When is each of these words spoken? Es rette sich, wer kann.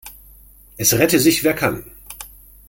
Es 0.77 0.95
rette 0.95 1.19
sich, 1.19 1.43
wer 1.43 1.53
kann. 1.53 1.83